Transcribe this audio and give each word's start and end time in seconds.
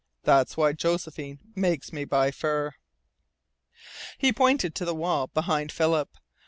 That's 0.23 0.57
why 0.57 0.73
Josephine 0.73 1.37
makes 1.55 1.93
me 1.93 2.05
buy 2.05 2.31
fur." 2.31 2.71
He 4.17 4.33
pointed 4.33 4.73
to 4.73 4.83
the 4.85 4.95
wall 4.95 5.27
behind 5.27 5.71
Philip. 5.71 6.09